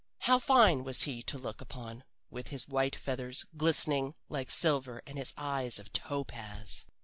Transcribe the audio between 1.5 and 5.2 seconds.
upon, with his white feathers glistening like silver and